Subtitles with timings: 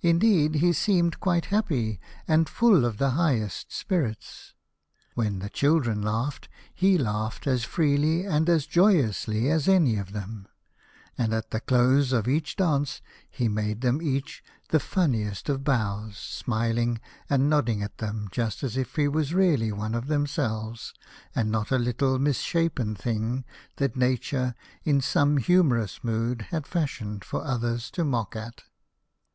[0.00, 4.54] Indeed he seemed quite happy and full of the highest spirits.
[5.12, 10.48] When the children laughed, he laughed as freely and as joyously as any of them,
[11.18, 14.62] and at the close of each dance he made them each G 41 A House
[14.62, 14.70] of Pomegranates.
[14.70, 14.88] the
[15.44, 16.98] funniest of bows, smiling
[17.28, 20.94] and nodding at them just as if he was really one of themselves,
[21.34, 23.44] and not a little misshapen thing
[23.76, 24.54] that Nature,
[24.84, 28.62] in some humourous mood, had fashioned for others to mock at.